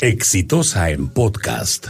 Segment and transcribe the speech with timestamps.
[0.00, 1.86] Exitosa en podcast.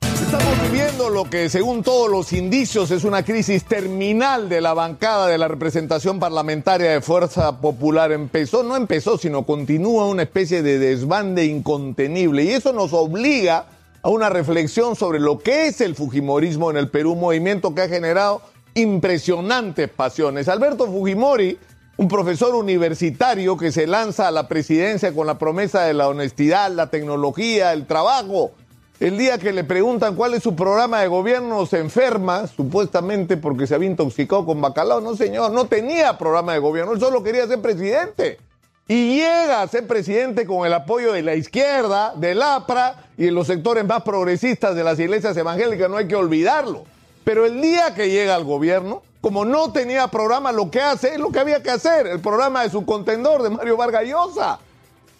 [0.00, 5.26] Estamos viviendo lo que según todos los indicios es una crisis terminal de la bancada
[5.26, 8.12] de la representación parlamentaria de Fuerza Popular.
[8.12, 13.66] Empezó, no empezó, sino continúa una especie de desbande incontenible y eso nos obliga
[14.00, 17.88] a una reflexión sobre lo que es el Fujimorismo en el Perú, movimiento que ha
[17.88, 18.40] generado
[18.74, 20.48] impresionantes pasiones.
[20.48, 21.58] Alberto Fujimori
[21.98, 26.70] un profesor universitario que se lanza a la presidencia con la promesa de la honestidad,
[26.70, 28.52] la tecnología, el trabajo.
[29.00, 33.66] El día que le preguntan cuál es su programa de gobierno, se enferma, supuestamente porque
[33.66, 35.00] se había intoxicado con bacalao.
[35.00, 38.38] No, señor, no tenía programa de gobierno, él solo quería ser presidente.
[38.86, 43.32] Y llega a ser presidente con el apoyo de la izquierda, del APRA y de
[43.32, 46.84] los sectores más progresistas de las iglesias evangélicas, no hay que olvidarlo.
[47.24, 51.18] Pero el día que llega al gobierno, como no tenía programa, lo que hace es
[51.18, 54.60] lo que había que hacer, el programa de su contendor, de Mario Vargas Llosa.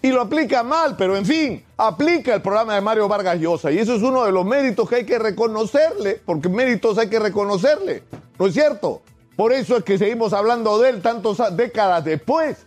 [0.01, 3.73] Y lo aplica mal, pero en fin, aplica el programa de Mario Vargas Llosa.
[3.73, 7.19] Y eso es uno de los méritos que hay que reconocerle, porque méritos hay que
[7.19, 8.05] reconocerle,
[8.39, 9.03] ¿no es cierto?
[9.35, 12.59] Por eso es que seguimos hablando de él tantas décadas después,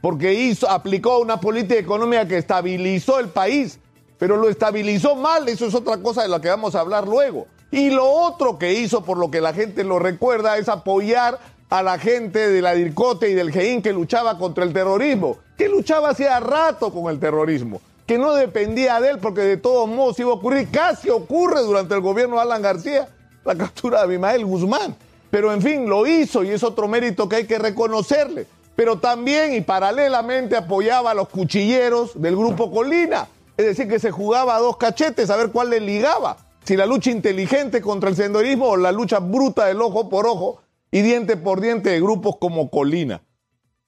[0.00, 3.78] porque hizo, aplicó una política económica que estabilizó el país,
[4.18, 7.46] pero lo estabilizó mal, eso es otra cosa de la que vamos a hablar luego.
[7.70, 11.38] Y lo otro que hizo, por lo que la gente lo recuerda, es apoyar
[11.68, 15.68] a la gente de la DIRCOTE y del GEIN que luchaba contra el terrorismo, que
[15.68, 20.18] luchaba hacía rato con el terrorismo, que no dependía de él porque de todos modos
[20.18, 23.08] iba a ocurrir, casi ocurre durante el gobierno de Alan García,
[23.44, 24.96] la captura de Abimael Guzmán.
[25.30, 28.46] Pero en fin, lo hizo y es otro mérito que hay que reconocerle.
[28.74, 34.10] Pero también y paralelamente apoyaba a los cuchilleros del grupo Colina, es decir, que se
[34.10, 38.16] jugaba a dos cachetes a ver cuál le ligaba si la lucha inteligente contra el
[38.16, 42.36] senderismo o la lucha bruta del ojo por ojo y diente por diente de grupos
[42.38, 43.22] como Colina.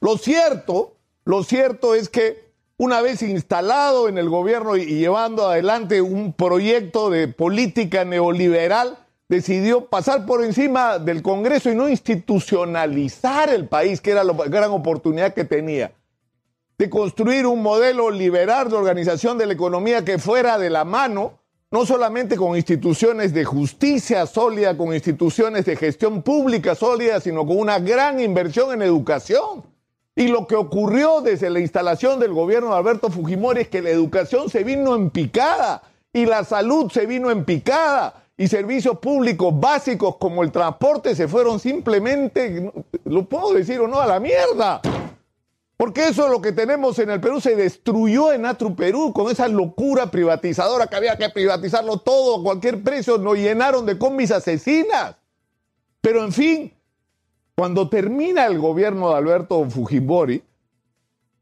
[0.00, 6.01] Lo cierto, lo cierto es que una vez instalado en el gobierno y llevando adelante
[6.01, 8.97] un proyecto de política neoliberal,
[9.28, 14.70] decidió pasar por encima del Congreso y no institucionalizar el país, que era la gran
[14.70, 15.92] oportunidad que tenía,
[16.79, 21.39] de construir un modelo liberal de organización de la economía que fuera de la mano
[21.70, 27.58] no solamente con instituciones de justicia sólida, con instituciones de gestión pública sólida, sino con
[27.58, 29.63] una gran inversión en educación.
[30.17, 33.91] Y lo que ocurrió desde la instalación del gobierno de Alberto Fujimori es que la
[33.91, 35.83] educación se vino en picada
[36.13, 41.29] y la salud se vino en picada y servicios públicos básicos como el transporte se
[41.29, 42.73] fueron simplemente,
[43.05, 44.80] lo puedo decir o no, a la mierda.
[45.80, 49.33] Porque eso es lo que tenemos en el Perú, se destruyó en Atru Perú con
[49.33, 54.30] esa locura privatizadora que había que privatizarlo todo a cualquier precio, nos llenaron de combis
[54.30, 55.17] asesinas.
[56.02, 56.74] Pero en fin,
[57.57, 60.42] cuando termina el gobierno de Alberto Fujimori,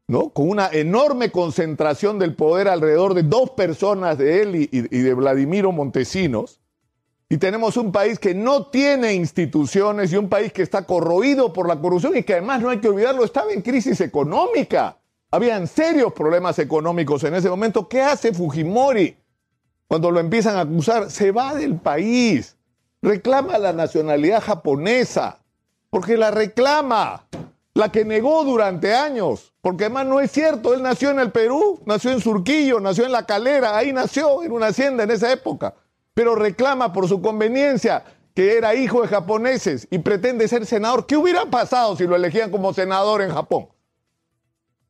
[0.07, 0.29] ¿no?
[0.29, 5.13] con una enorme concentración del poder alrededor de dos personas de él y, y de
[5.15, 6.61] Vladimiro Montesinos,
[7.31, 11.67] y tenemos un país que no tiene instituciones y un país que está corroído por
[11.67, 14.97] la corrupción y que además no hay que olvidarlo, estaba en crisis económica.
[15.29, 17.87] Habían serios problemas económicos en ese momento.
[17.87, 19.15] ¿Qué hace Fujimori?
[19.87, 22.57] Cuando lo empiezan a acusar, se va del país,
[22.99, 25.37] reclama la nacionalidad japonesa,
[25.91, 27.27] porque la reclama,
[27.75, 31.79] la que negó durante años, porque además no es cierto, él nació en el Perú,
[31.85, 35.75] nació en Surquillo, nació en La Calera, ahí nació, en una hacienda en esa época
[36.19, 38.03] pero reclama por su conveniencia
[38.35, 41.05] que era hijo de japoneses y pretende ser senador.
[41.05, 43.69] ¿Qué hubiera pasado si lo elegían como senador en Japón?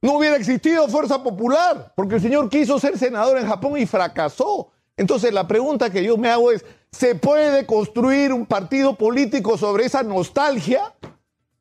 [0.01, 4.71] No hubiera existido fuerza popular, porque el señor quiso ser senador en Japón y fracasó.
[4.97, 9.85] Entonces la pregunta que yo me hago es, ¿se puede construir un partido político sobre
[9.85, 10.95] esa nostalgia?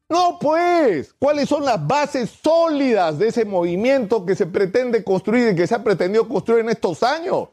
[0.09, 5.55] No, pues, ¿cuáles son las bases sólidas de ese movimiento que se pretende construir y
[5.55, 7.49] que se ha pretendido construir en estos años?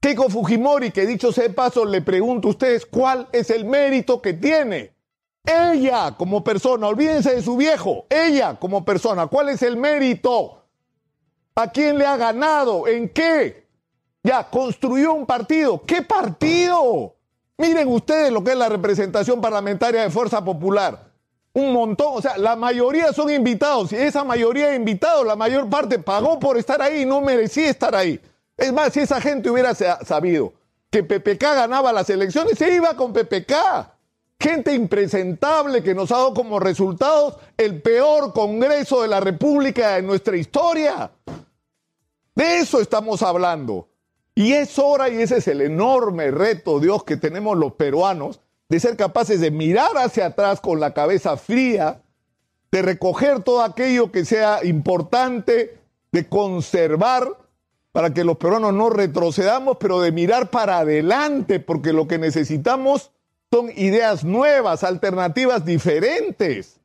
[0.00, 4.34] Keiko Fujimori, que dicho sea paso, le pregunto a ustedes cuál es el mérito que
[4.34, 4.94] tiene.
[5.44, 10.64] Ella como persona, olvídense de su viejo, ella como persona, ¿cuál es el mérito?
[11.54, 12.86] ¿A quién le ha ganado?
[12.86, 13.66] ¿En qué?
[14.22, 15.80] Ya, construyó un partido.
[15.86, 17.14] ¿Qué partido?
[17.56, 21.12] Miren ustedes lo que es la representación parlamentaria de Fuerza Popular.
[21.54, 25.70] Un montón, o sea, la mayoría son invitados y esa mayoría de invitados, la mayor
[25.70, 28.20] parte pagó por estar ahí y no merecía estar ahí.
[28.56, 30.54] Es más, si esa gente hubiera sabido
[30.90, 33.54] que PPK ganaba las elecciones, se iba con PPK.
[34.38, 40.06] Gente impresentable que nos ha dado como resultados el peor Congreso de la República en
[40.06, 41.10] nuestra historia.
[42.34, 43.88] De eso estamos hablando.
[44.34, 48.80] Y es hora, y ese es el enorme reto, Dios, que tenemos los peruanos, de
[48.80, 52.02] ser capaces de mirar hacia atrás con la cabeza fría,
[52.70, 55.78] de recoger todo aquello que sea importante,
[56.12, 57.45] de conservar
[57.96, 63.10] para que los peruanos no retrocedamos, pero de mirar para adelante, porque lo que necesitamos
[63.50, 66.78] son ideas nuevas, alternativas diferentes.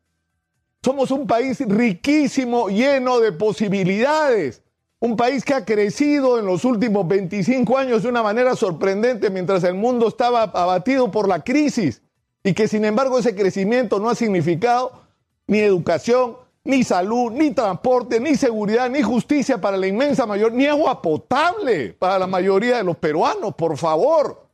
[0.81, 4.61] Somos un país riquísimo, lleno de posibilidades.
[5.01, 9.65] Un país que ha crecido en los últimos 25 años de una manera sorprendente mientras
[9.65, 12.01] el mundo estaba abatido por la crisis
[12.41, 15.01] y que sin embargo ese crecimiento no ha significado
[15.45, 20.65] ni educación, ni salud, ni transporte, ni seguridad, ni justicia para la inmensa mayoría, ni
[20.67, 24.47] agua potable para la mayoría de los peruanos, por favor.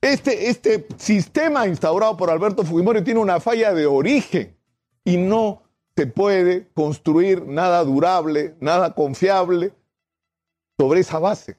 [0.00, 4.56] Este, este sistema instaurado por Alberto Fujimori tiene una falla de origen
[5.04, 5.62] y no
[5.96, 9.72] se puede construir nada durable, nada confiable
[10.76, 11.56] sobre esa base.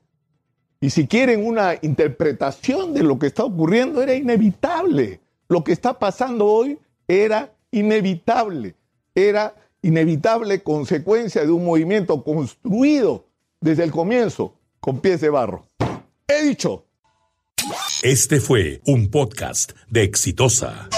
[0.81, 5.21] Y si quieren una interpretación de lo que está ocurriendo, era inevitable.
[5.47, 6.77] Lo que está pasando hoy
[7.07, 8.75] era inevitable.
[9.15, 13.27] Era inevitable consecuencia de un movimiento construido
[13.61, 15.67] desde el comienzo con pies de barro.
[16.27, 16.85] He dicho.
[18.01, 20.89] Este fue un podcast de Exitosa.